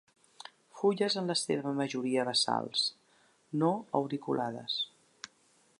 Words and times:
Fulles 0.77 1.17
en 1.21 1.29
la 1.31 1.35
seva 1.41 1.73
majoria 1.81 2.23
basals; 2.31 2.85
no 3.65 3.71
auriculades. 4.01 4.79